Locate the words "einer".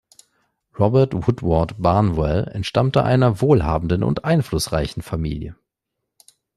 3.03-3.39